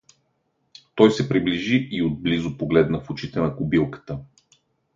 [0.95, 4.19] Той се приближи и отблизо погледна в очите на кобилката.